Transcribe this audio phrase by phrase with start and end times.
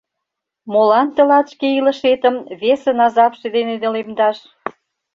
[0.71, 4.37] Молан тылат шке илышетым весын азапше дене нелемдаш?